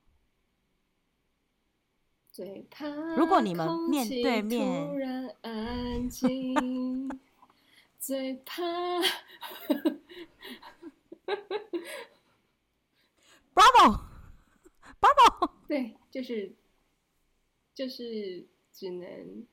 [2.30, 2.86] 最怕
[3.16, 7.08] 如果你们面对面，突然安静，
[7.98, 8.62] 最怕。
[13.54, 16.54] Bravo，Bravo， 对，就是
[17.74, 19.46] 就是只能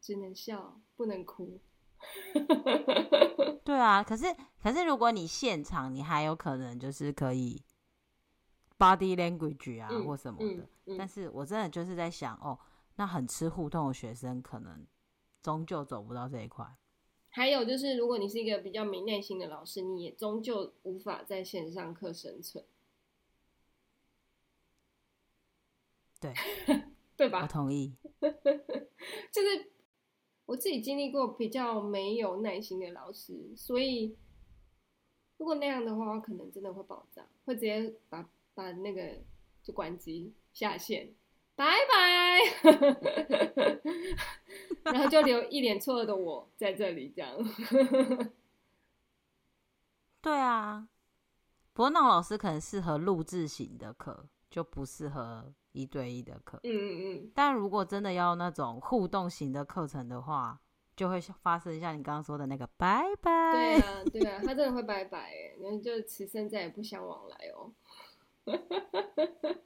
[0.00, 1.60] 只能笑，不能哭。
[3.64, 4.26] 对啊，可是
[4.62, 7.62] 可是如果你现场，你还有可能就是可以
[8.78, 10.98] body language 啊、嗯、或什么的、嗯嗯。
[10.98, 12.58] 但是我真的就是在想，哦，
[12.96, 14.86] 那很吃互动的学生，可能
[15.42, 16.66] 终究走不到这一块。
[17.30, 22.64] 还有就是，如果你是一个比较没耐心的老师，你也终究无法在线上课生存。
[26.20, 26.32] 对，
[27.16, 27.42] 对吧？
[27.42, 27.96] 我同意。
[29.32, 29.72] 就是
[30.46, 34.16] 我自己经历过比较没有耐心的老师，所以
[35.38, 39.18] 如果那样的话，我可能真的会爆炸，会直接把把那个
[39.62, 41.14] 就关机下线，
[41.56, 42.40] 拜拜。
[44.84, 47.36] 然后就留一脸错愕的我在这里，这样。
[50.20, 50.88] 对啊，
[51.72, 56.58] 不过那种老师可能适合录制型的课，就不适合一对一的课。
[56.62, 57.30] 嗯嗯嗯。
[57.34, 60.58] 但如果真的要那种互动型的课程的话，
[60.96, 63.52] 就会发生像你刚刚说的那个拜拜。
[63.52, 67.72] 对啊， 对啊，他真的会拜拜，哎，然后就此生再也不相往来哦。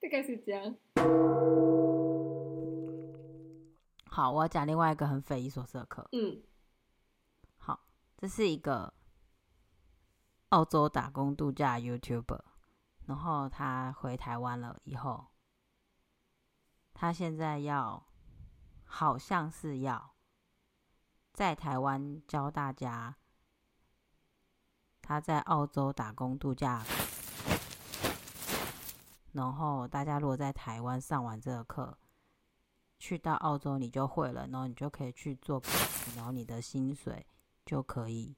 [0.00, 0.76] 大概是这样。
[4.10, 6.06] 好，我要讲另外一个很匪夷所思的课。
[6.12, 6.42] 嗯，
[7.56, 7.80] 好，
[8.16, 8.92] 这是一个
[10.50, 12.40] 澳洲打工度假 YouTuber，
[13.08, 15.28] 然后他回台湾了以后，
[16.92, 18.06] 他现在要，
[18.84, 20.14] 好像是要
[21.32, 23.16] 在台湾教大家
[25.00, 26.84] 他在澳洲打工度假，
[29.32, 31.98] 然后大家如果在台湾上完这个课。
[33.00, 35.62] 去到澳洲你就会了，然后你就可以去做，
[36.16, 37.24] 然后你的薪水
[37.64, 38.36] 就可以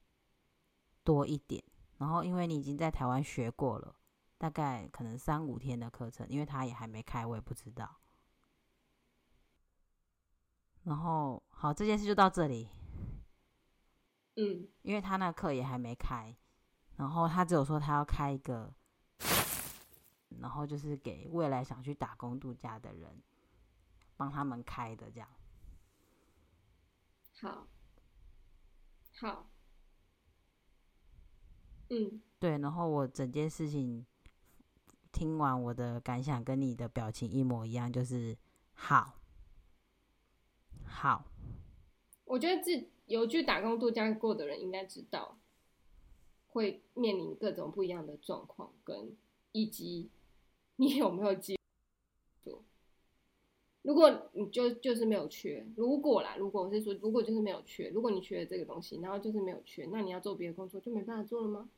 [1.03, 1.65] 多一点。
[1.97, 3.97] 然后因为你已经在台湾学过了，
[4.41, 7.99] 大概可能三五天的课程，因为他也还没开，我也不知道。
[10.85, 12.71] 然后好，这件事就到这里。
[14.37, 16.35] 嗯，因为他那课也还没开，
[16.97, 18.73] 然后他只有说他要开一个，
[20.41, 23.23] 然后就是给未来想去打工度假的人。
[24.17, 25.29] 帮他们开的这样，
[27.41, 27.67] 好，
[29.17, 29.51] 好，
[31.89, 32.59] 嗯，对。
[32.59, 34.07] 然后我整件事情
[35.13, 38.37] 听完，我的感想跟你的表情一模一样，就是
[38.73, 39.19] 好，
[40.85, 41.27] 好。
[42.25, 45.39] 我觉得自有去打工度假过的人应该知道，
[46.49, 49.17] 会面临各种不一样的状况，跟
[49.53, 50.11] 以及
[50.77, 51.59] 你有没有机。
[53.83, 61.71] 如果你就就是没有缺，如果啦，如果我是说，如果就是没有缺，如果你缺了这个东西，然后就是没有缺，那你要做别的工作就没办法做了吗？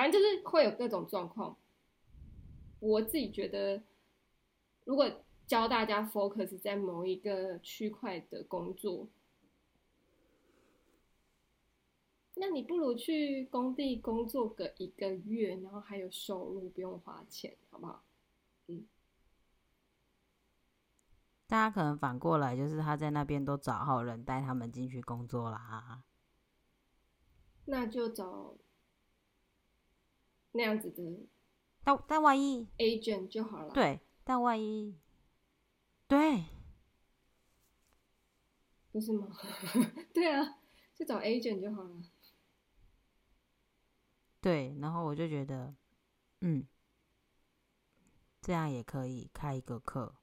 [0.00, 1.54] 反正就是会有各种状况。
[2.78, 3.82] 我自己觉得，
[4.86, 5.06] 如果
[5.46, 9.06] 教大家 focus 在某一个区块的工作，
[12.32, 18.02] 那你不如去工地工作个一个月，然后还有收入，不用花钱，好不好？
[18.68, 18.86] 嗯。
[21.46, 26.02] 大家可能反过来，就是他在那边都找好人带他们进去工作啦。
[27.66, 28.54] 那就找
[30.52, 31.28] 那样子的，
[31.84, 33.72] 但但万一 agent 就好了。
[33.72, 34.98] 对，但万一
[36.08, 36.44] 对，
[38.92, 39.28] 不是吗？
[40.12, 40.58] 对啊，
[40.94, 42.02] 就找 agent 就好了。
[44.40, 45.74] 对，然后我就觉得，
[46.40, 46.66] 嗯，
[48.40, 50.16] 这样也可以开一个课。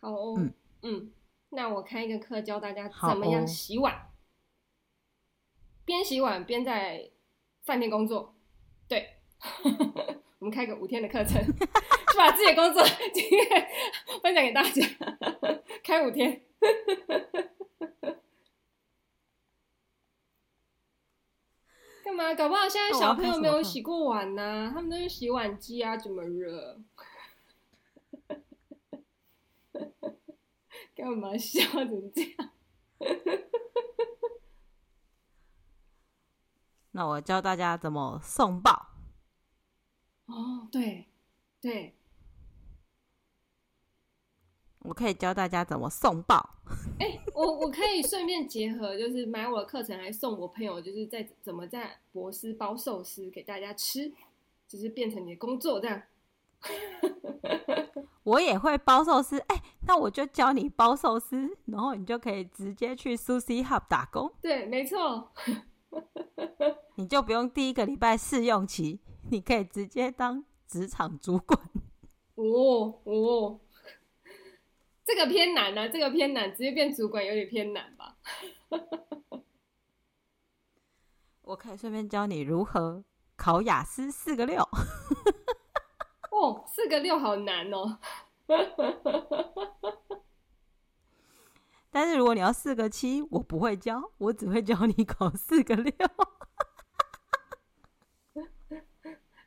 [0.00, 0.34] 好哦。
[0.38, 1.12] 嗯嗯，
[1.48, 4.12] 那我开一个课教大家怎么样洗碗，
[5.86, 7.10] 边、哦、洗碗边在
[7.62, 8.33] 饭店工作。
[9.62, 9.72] 对，
[10.40, 12.82] 我们开个五天的课程， 就把自己的工作
[13.12, 13.68] 经验
[14.22, 14.82] 分享给大家。
[15.82, 16.42] 开五天，
[22.04, 22.34] 干嘛？
[22.34, 26.80] 搞不好现在小朋友没有洗过碗呢、啊，他们都是洗碗机啊，怎么热？
[30.94, 32.50] 干嘛笑成这样？
[36.92, 38.93] 那我教大家怎么送报。
[40.26, 41.06] 哦，对，
[41.60, 41.94] 对。
[44.80, 46.56] 我可以教大家怎么送报。
[46.98, 54.12] 哎、欸，我我可以顺便结合，就是买我的课程来送我朋友，就是在怎么在博斯包寿司给大家吃，
[54.68, 56.02] 就是变成你的工作这样。
[58.24, 64.30] 我也会包寿司，哎、欸，那我就教你包寿司，然后你就可以直接去 Sushi Hub 打工。
[64.42, 65.32] 对，没错，
[66.96, 69.00] 你就不用第一个礼拜试用期，
[69.34, 71.60] 你可以直接当职场主管。
[72.36, 73.60] 哦哦。
[75.04, 78.16] 这个偏难呢、啊，这个偏难，直接变主管有点偏难吧。
[81.42, 83.04] 我可以顺便教你如何
[83.36, 84.62] 考雅思四个六。
[86.30, 87.98] 哦，四个六好难哦。
[91.90, 95.92] 但是如果你要四个七，我不会教，我只会教你考四个六。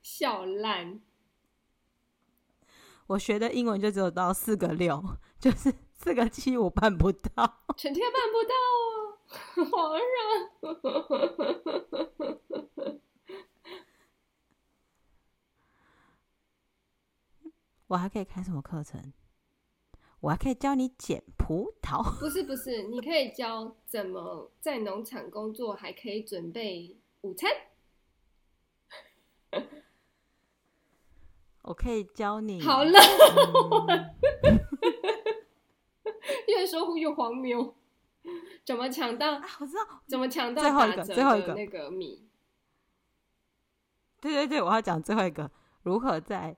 [0.08, 1.02] 笑烂。
[3.08, 5.04] 我学的英文就只有到四个六，
[5.38, 8.56] 就是四个七我办不到，全天办不到
[9.28, 10.24] 啊，皇上。
[17.88, 19.12] 我还可以开什么课程？
[20.22, 22.18] 我还可以教你捡葡萄。
[22.18, 27.52] 不是不是，你可以教怎么在农场工作，还可以准备午餐。
[31.68, 32.62] 我可以教你。
[32.62, 32.92] 好了，
[36.48, 37.76] 越说越荒谬。
[38.66, 39.34] 怎么抢到？
[39.36, 40.02] 啊，我知道。
[40.08, 40.62] 怎么抢到？
[40.62, 42.26] 最后一个，最后一个那个米。
[44.22, 45.52] 对对对，我要讲最后一个，
[45.84, 46.56] 如何在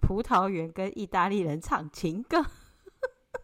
[0.00, 2.44] 葡萄园跟意大利人唱情歌，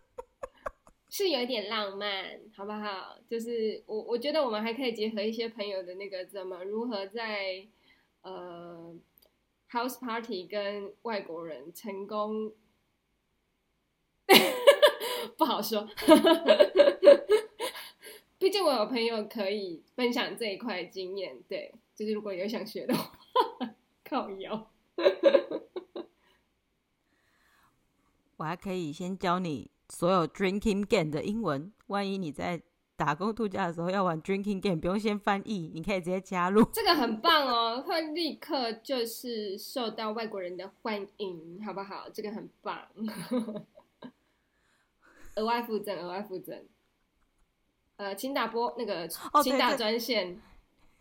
[1.10, 3.18] 是有点浪漫，好不好？
[3.28, 7.66] 就是我我觉得我们还可以结合一些朋友的那个怎么如何在
[8.22, 8.94] 呃。
[9.70, 12.52] House party 跟外国人成功，
[15.36, 15.88] 不好说。
[18.38, 23.12] 毕竟我有朋友可以分享这一块经验，对，就是如果有想学的话，
[24.04, 24.70] 靠腰。
[28.36, 32.62] 我还可以先教你所有 drinking game 的英文，万一你在。
[32.98, 36.64] 打工度假的时候要玩 drinking game，不用先翻译，你可以直接加入。
[36.72, 42.08] 这个很棒哦， 会立刻就是受到外国人的欢迎，好不好？
[42.12, 42.76] 这个很棒。
[45.36, 46.60] 额外附赠，额外附赠。
[47.98, 49.06] 呃，请打拨那个，
[49.44, 50.42] 请打专线，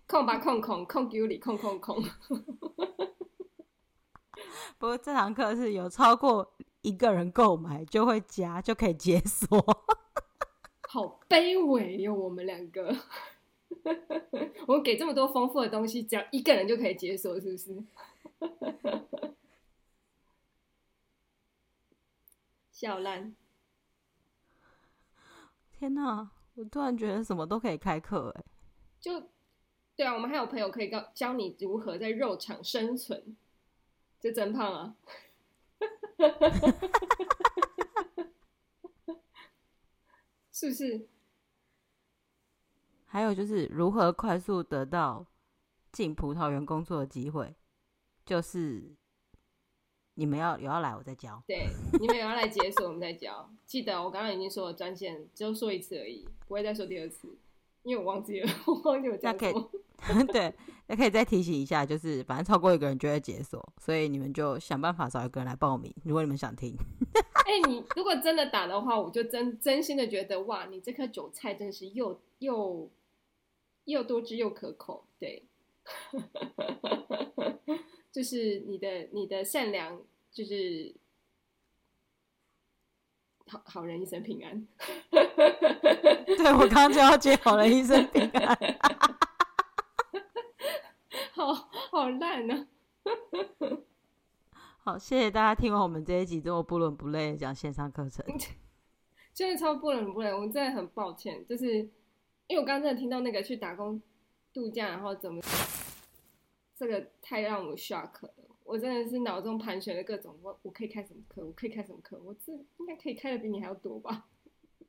[0.06, 2.00] 空吧空空空 Q 里空空空。
[4.78, 9.97] 不过这堂课是有超过一个人购买就会加，就可以解锁。
[10.90, 12.96] 好卑微哟，我们两个，
[14.66, 17.84] 我们给这么多丰富的东西，只要一个人就可以解锁，是不是？
[22.72, 23.36] 笑烂！
[25.74, 28.44] 天哪，我突然觉得什么都可以开课哎！
[29.02, 29.30] 就
[29.96, 33.36] 对啊，我们还有朋友可以教教你如何在肉场生存，
[34.22, 34.96] 就真胖啊！
[40.60, 41.08] 是不是？
[43.06, 45.28] 还有就是如何快速得到
[45.92, 47.56] 进葡萄园工作的机会？
[48.26, 48.96] 就是
[50.16, 51.44] 你们要有要来，我再教。
[51.46, 53.48] 对，你们有要来解锁，我们再教。
[53.68, 57.38] 记得我刚刚已经说了专线，只有说一次而已，不会再说第二次，
[57.84, 59.72] 因为我忘记了， 我忘记我讲什么。
[60.32, 60.54] 对，
[60.88, 66.76] 那可以再提醒一下，就是反正超过一个人就会解锁，所以你们就想办法找一个人来报名，如果你们想听。
[67.48, 72.92] 哎、欸，你如果真的打的话，我就真真心的觉得哇，你这颗韭菜真是又又
[73.86, 75.46] 又多汁又可口，对，
[78.12, 80.94] 就是你的你的善良，就是
[83.48, 84.68] 好好人一生平安。
[85.10, 88.58] 对，我刚刚就要接好人一生平安，
[91.38, 92.68] 好好烂呢、
[93.04, 93.78] 啊。
[94.84, 98.26] 好，谢谢大家听完我们这一集这么不伦不类的讲线上课程，
[99.36, 100.34] 真的超不伦不类。
[100.34, 101.78] 我们真的很抱歉，就是
[102.48, 104.02] 因为我刚刚真的听到那个去打工
[104.52, 105.40] 度假，然后怎么
[106.76, 108.34] 这个太让我 shock 了。
[108.64, 111.46] 我真的是脑中盘旋了各种，我我可以开什么课？
[111.46, 112.20] 我可以开什么课？
[112.26, 114.26] 我这应该可以开的比你还要多吧？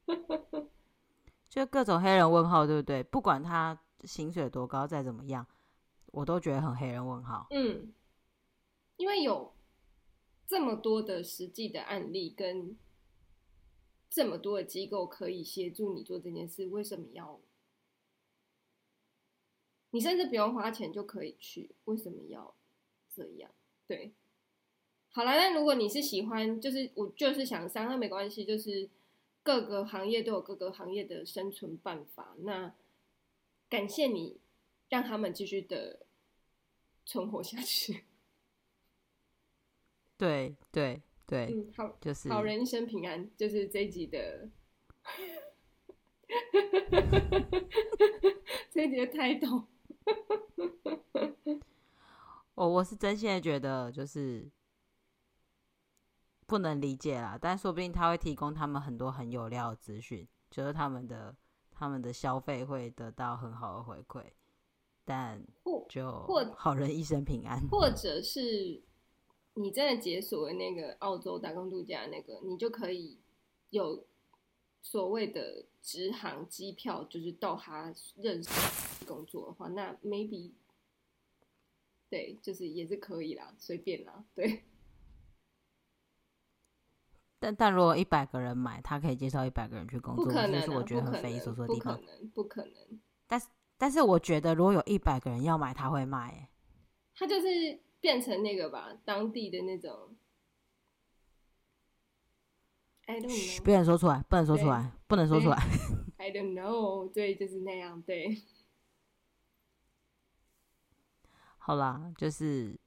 [1.51, 3.03] 就各种黑人问号，对不对？
[3.03, 5.46] 不管他薪水多高，再怎么样，
[6.19, 7.47] 我都觉得很黑人问号。
[7.51, 7.93] 嗯，
[8.97, 9.53] 因为有。
[10.51, 12.75] 这么多的实际的案例，跟
[14.09, 17.39] 这么多的机构可以协助你做这件事，为什么要？
[19.91, 22.55] 你甚至不用花钱就可以去，为什么要
[23.14, 23.51] 这样？
[23.87, 24.14] 对，
[25.11, 28.89] 好了，那如果你是喜欢，就是我就是想上，那没关系，就是
[29.43, 32.35] 各个行业都有各个行业的生存办法。
[32.39, 32.75] 那
[33.69, 34.41] 感谢你，
[34.89, 36.07] 让他们继续的
[37.09, 38.04] 存活下去。
[40.18, 44.50] 对 对对，嗯，好，就是好人一生平安，就是这一集的，
[48.70, 49.64] 这一集的 title。
[52.54, 54.50] 我 我是真心的觉得，就是。
[56.46, 61.36] 不能理解啦，但说不定他会提供他们很多很有料的资讯，就是他们的
[61.70, 64.24] 他们的消费会得到很好的回馈，
[65.09, 65.42] 但
[65.88, 68.82] 就或好人一生平安，或者是
[69.54, 73.16] 你真的解锁了那个澳洲打工度假那个，你就可以
[73.70, 74.04] 有
[74.82, 80.50] 所谓的直航机票，就是到他认识工作的话，那 maybe
[82.11, 84.64] 对，就是也是可以啦，随便啦，对。
[87.40, 91.96] 但但如果一百个人买，他可以介绍一百个人去工作，不可能啊，是我觉得很匪夷所思的地方。
[91.96, 93.00] 不可能，不可能。
[93.26, 93.46] 但是
[93.79, 96.51] 但是我觉得，如果有一百个人要买，他会卖。
[97.14, 97.47] 他就是
[98.01, 100.16] 变成那个吧，当地的那种。
[103.07, 103.62] I don't know。
[103.62, 105.57] 不能说出来，不能说出来，不能说出来。
[106.18, 108.43] I don't know，对，就是那样，对。
[111.59, 112.79] 好啦，就是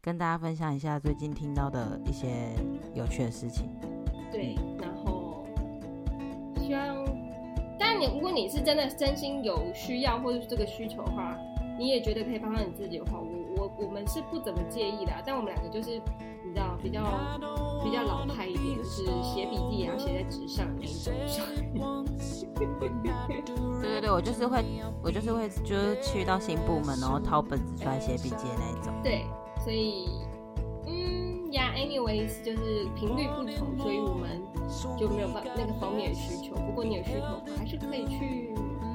[0.00, 2.54] 跟大家分享一下最近听到的一些
[2.94, 3.70] 有趣的事情。
[4.30, 4.56] 对，
[8.02, 11.38] 你如果你是真的真心有需要或者是这个需求的话，
[11.78, 13.26] 你也觉得可以帮到你自己的话，我
[13.56, 15.12] 我我们是不怎么介意的。
[15.24, 15.90] 但我们两个就是
[16.44, 17.00] 你知道比较
[17.84, 21.12] 比较老派一点，就是写笔记也要写在纸上那种。
[23.80, 24.64] 对对对，我就是会
[25.02, 28.92] 我就是会就是去到新部门，然后掏本子出来写笔记的那一种。
[29.02, 29.24] 对，
[29.62, 30.08] 所以。
[31.60, 34.40] Anyways，就是频率不同，所以我们
[34.98, 36.54] 就没有办那个方面的需求。
[36.54, 38.54] 不过你有需求，还是可以去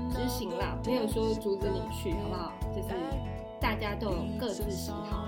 [0.09, 2.53] 执行啦，没有说阻止你去，好不好？
[2.73, 2.89] 就是
[3.59, 5.25] 大家都有各自喜好。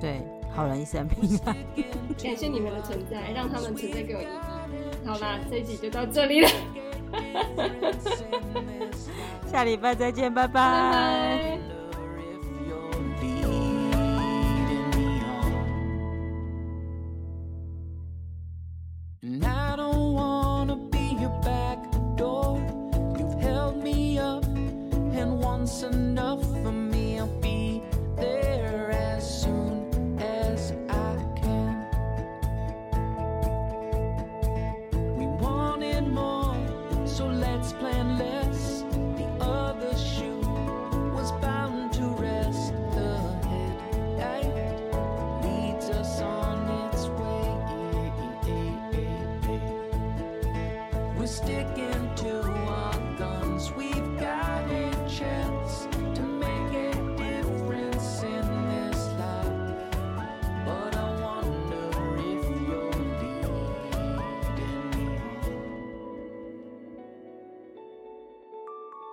[0.00, 0.20] 对，
[0.54, 1.56] 好人一生平安。
[2.22, 5.06] 感谢你们的存在，让他们存在给我意义。
[5.06, 6.48] 好啦，这一集就到这里了。
[9.46, 10.52] 下礼拜再见，拜拜。
[10.52, 11.77] 拜拜。